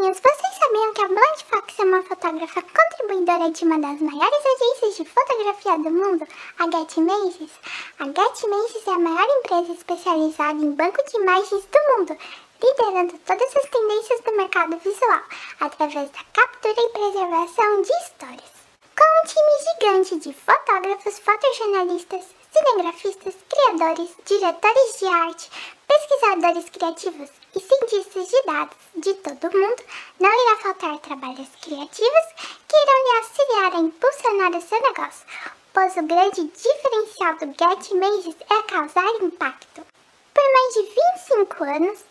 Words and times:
Mas 0.00 0.20
vocês 0.20 0.54
sabiam 0.60 0.94
que 0.94 1.02
a 1.02 1.08
Blonde 1.08 1.44
Fox 1.50 1.74
é 1.76 1.82
uma 1.82 2.02
fotógrafa 2.04 2.62
contribuidora 2.62 3.50
de 3.50 3.64
uma 3.64 3.80
das 3.80 4.00
maiores 4.00 4.46
agências 4.46 4.96
de 4.96 5.04
fotografia 5.04 5.76
do 5.76 5.90
mundo, 5.90 6.26
a 6.56 6.64
Getty 6.70 7.00
Images? 7.00 7.50
A 7.98 8.04
Getty 8.04 8.46
Images 8.46 8.86
é 8.86 8.90
a 8.90 8.98
maior 9.00 9.28
empresa 9.28 9.72
especializada 9.72 10.62
em 10.62 10.70
banco 10.70 11.04
de 11.04 11.16
imagens 11.16 11.50
do 11.66 11.98
mundo, 11.98 12.16
liderando 12.62 13.18
todas 13.26 13.56
as 13.56 13.70
tendências 13.70 14.20
do 14.20 14.36
mercado 14.36 14.78
visual, 14.78 15.22
através 15.58 16.10
da 16.10 16.24
captura 16.32 16.80
e 16.80 16.88
preservação 16.90 17.82
de 17.82 17.92
histórias. 18.04 18.58
Com 18.96 19.04
um 19.04 19.26
time 19.26 19.98
gigante 19.98 20.28
de 20.28 20.32
fotógrafos, 20.32 21.18
fotojornalistas, 21.18 22.24
cinegrafistas, 22.52 23.34
criadores, 23.48 24.10
diretores 24.24 24.98
de 24.98 25.06
arte, 25.06 25.50
pesquisadores 25.86 26.70
criativos 26.70 27.30
e 27.54 27.60
cientistas 27.60 28.28
de 28.28 28.42
dados 28.42 28.76
de 28.96 29.14
todo 29.14 29.48
o 29.48 29.58
mundo, 29.58 29.82
não 30.18 30.30
irá 30.30 30.56
faltar 30.56 30.98
trabalhos 30.98 31.48
criativos 31.62 32.24
que 32.66 32.76
irão 32.76 33.04
lhe 33.04 33.16
auxiliar 33.18 33.74
a 33.74 33.78
impulsionar 33.78 34.56
o 34.56 34.60
seu 34.60 34.80
negócio, 34.82 35.26
pois 35.72 35.96
o 35.96 36.02
grande 36.18 36.50
diferencial 36.50 37.34
do 37.36 37.46
Get 37.46 37.90
Images 37.92 38.34
é 38.50 38.62
causar 38.64 39.08
impacto. 39.22 39.86
Por 40.34 40.52
mais 40.52 40.74
de 40.74 40.82
25 40.82 41.62
anos, 41.62 42.04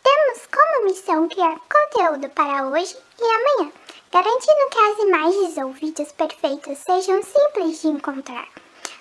temos 0.00 0.46
como 0.46 0.84
missão 0.84 1.28
criar 1.28 1.58
conteúdo 1.68 2.28
para 2.30 2.68
hoje 2.68 2.96
e 3.18 3.24
amanhã, 3.24 3.72
garantindo 4.12 4.70
que 4.70 4.78
as 4.78 4.98
imagens 5.00 5.56
ou 5.56 5.72
vídeos 5.72 6.12
perfeitos 6.12 6.78
sejam 6.78 7.20
simples 7.20 7.82
de 7.82 7.88
encontrar, 7.88 8.48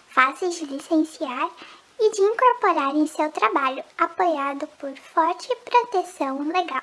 fáceis 0.10 0.56
de 0.56 0.66
licenciar 0.66 1.52
e 2.00 2.10
de 2.10 2.22
incorporar 2.22 2.96
em 2.96 3.06
seu 3.06 3.32
trabalho, 3.32 3.84
apoiado 3.96 4.66
por 4.80 4.92
forte 5.14 5.56
proteção 5.66 6.40
legal. 6.48 6.82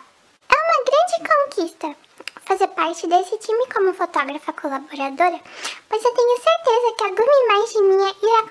É 0.49 0.55
uma 0.55 0.85
grande 0.85 1.29
conquista 1.29 1.97
fazer 2.45 2.69
parte 2.69 3.07
desse 3.07 3.37
time 3.39 3.67
como 3.73 3.95
fotógrafa 3.95 4.53
colaboradora, 4.53 5.41
pois 5.89 6.05
eu 6.05 6.15
tenho 6.15 6.41
certeza 6.41 6.95
que 6.97 7.05
irá 7.05 7.15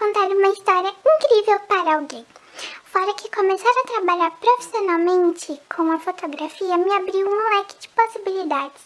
contar 0.03 0.27
uma 0.27 0.49
história 0.49 0.93
incrível 1.05 1.59
para 1.61 1.95
alguém. 1.95 2.25
Fora 2.91 3.13
que 3.13 3.33
começar 3.33 3.69
a 3.69 3.87
trabalhar 3.87 4.31
profissionalmente 4.31 5.61
com 5.73 5.89
a 5.93 5.97
fotografia 5.97 6.77
me 6.77 6.91
abriu 6.91 7.25
um 7.25 7.55
leque 7.55 7.77
de 7.79 7.87
possibilidades. 7.87 8.81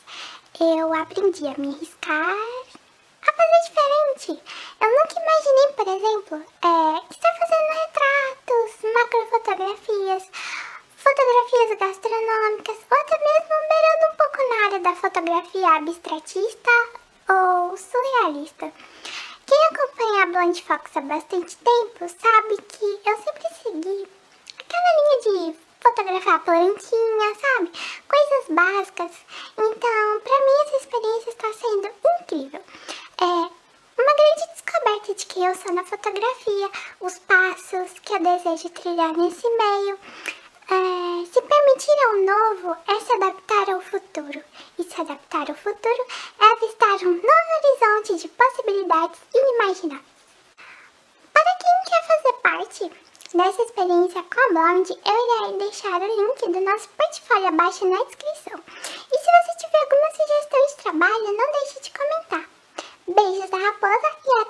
Eu 0.59 0.93
aprendi 0.93 1.47
a 1.47 1.55
me 1.57 1.69
arriscar 1.69 2.35
a 3.25 3.31
fazer 3.33 3.59
diferente. 3.65 4.43
Eu 4.79 4.89
nunca 4.91 5.15
imaginei, 5.19 5.67
por 5.75 5.87
exemplo, 5.87 6.37
é, 6.61 7.11
estar 7.11 7.33
fazendo 7.39 7.71
retratos, 7.81 8.69
macrofotografias, 8.93 10.29
fotografias 10.97 11.79
gastronômicas 11.79 12.77
ou 12.91 12.97
até 12.99 13.17
mesmo 13.17 13.55
beirando 13.71 14.13
um 14.13 14.17
pouco 14.17 14.37
na 14.49 14.65
área 14.67 14.79
da 14.81 14.95
fotografia 14.95 15.77
abstratista 15.77 16.71
ou 17.27 17.75
surrealista. 17.75 18.71
Quem 20.37 20.51
acompanha 20.51 20.51
a 20.51 20.53
Blonde 20.53 20.63
Fox 20.63 20.95
há 20.95 21.01
bastante 21.01 21.57
tempo 21.57 22.07
sabe 22.07 22.61
que 22.61 23.09
eu 23.09 23.17
sempre 23.17 23.47
segui 23.63 24.07
aquela 24.59 24.91
linha 24.97 25.51
de 25.51 25.59
fotografar 25.81 26.43
plantinha, 26.43 27.35
sabe? 27.41 27.71
Coisas 28.07 28.45
básicas. 28.49 29.11
Então, 29.57 30.19
pra 30.19 30.39
mim 30.39 30.57
essa 30.65 30.77
experiência 30.77 31.29
está 31.29 31.53
sendo 31.53 31.89
incrível. 32.21 32.61
É 33.19 33.23
uma 33.25 34.13
grande 34.13 34.53
descoberta 34.53 35.15
de 35.15 35.25
quem 35.25 35.45
eu 35.45 35.55
sou 35.55 35.73
na 35.73 35.83
fotografia, 35.83 36.71
os 36.99 37.17
passos 37.19 37.99
que 38.03 38.13
eu 38.13 38.19
desejo 38.19 38.69
trilhar 38.69 39.17
nesse 39.17 39.49
meio. 39.49 39.99
É, 40.69 41.25
se 41.25 41.41
permitir 41.41 41.97
ao 42.05 42.17
novo 42.17 42.77
é 42.87 42.99
se 42.99 43.11
adaptar 43.13 43.73
ao 43.73 43.81
futuro, 43.81 44.43
e 44.77 44.83
se 44.83 45.01
adaptar 45.01 45.49
ao 45.49 45.55
futuro 45.55 46.05
é 46.39 46.45
avistar 46.45 47.07
um 47.07 47.13
novo 47.13 47.81
horizonte 47.81 48.21
de 48.21 48.27
possibilidades 48.27 49.19
inimagináveis 49.33 50.16
compartilho. 52.67 52.91
Dessa 53.33 53.61
experiência 53.61 54.23
com 54.23 54.39
a 54.39 54.47
Blonde, 54.53 54.93
eu 54.93 55.47
irei 55.47 55.57
deixar 55.59 56.01
o 56.01 56.05
link 56.05 56.51
do 56.51 56.61
nosso 56.61 56.89
portfólio 56.89 57.47
abaixo 57.47 57.85
na 57.85 58.03
descrição. 58.03 58.59
E 59.11 59.17
se 59.17 59.25
você 59.25 59.57
tiver 59.59 59.79
alguma 59.79 60.11
sugestão 60.11 60.67
de 60.67 60.75
trabalho, 60.83 61.37
não 61.37 61.51
deixe 61.51 61.81
de 61.81 61.91
comentar. 61.91 62.49
Beijos 63.07 63.49
da 63.49 63.57
Raposa 63.57 64.09
e 64.25 64.41
até 64.41 64.46